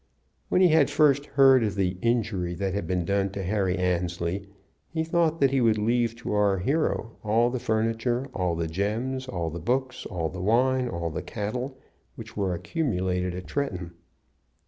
When 0.49 0.61
he 0.61 0.69
had 0.69 0.89
first 0.89 1.27
heard 1.27 1.63
of 1.63 1.75
the 1.75 1.95
injury 2.01 2.55
that 2.55 2.73
had 2.73 2.87
been 2.87 3.05
done 3.05 3.29
to 3.33 3.43
Harry 3.43 3.77
Annesley, 3.77 4.47
he 4.89 5.03
thought 5.03 5.39
that 5.39 5.51
he 5.51 5.61
would 5.61 5.77
leave 5.77 6.15
to 6.15 6.33
our 6.33 6.57
hero 6.57 7.17
all 7.23 7.51
the 7.51 7.59
furniture, 7.59 8.25
all 8.33 8.55
the 8.55 8.65
gems, 8.67 9.27
all 9.27 9.51
the 9.51 9.59
books, 9.59 10.07
all 10.07 10.29
the 10.29 10.41
wine, 10.41 10.89
all 10.89 11.11
the 11.11 11.21
cattle 11.21 11.77
which 12.15 12.35
were 12.35 12.55
accumulated 12.55 13.35
at 13.35 13.45
Tretton. 13.45 13.91